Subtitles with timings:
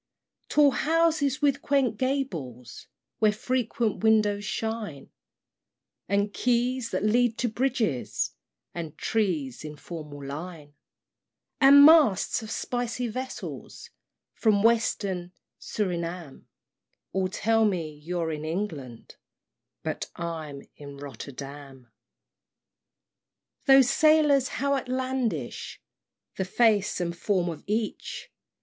[0.01, 0.47] III.
[0.49, 2.87] Tall houses with quaint gables,
[3.19, 5.11] Where frequent windows shine,
[6.09, 8.31] And quays that lead to bridges,
[8.73, 10.73] And trees in formal line,
[11.59, 13.91] And masts of spicy vessels
[14.33, 16.47] From western Surinam,
[17.11, 19.17] All tell me you're in England,
[19.83, 21.81] But I'm in Rotterdam.
[21.81, 23.65] IV.
[23.67, 25.79] Those sailors, how outlandish
[26.37, 28.31] The face and form of each!